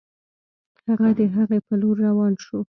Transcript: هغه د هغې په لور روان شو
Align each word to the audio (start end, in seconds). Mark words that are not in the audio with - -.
هغه 0.87 1.09
د 1.19 1.21
هغې 1.35 1.59
په 1.67 1.73
لور 1.81 1.95
روان 2.07 2.33
شو 2.43 2.59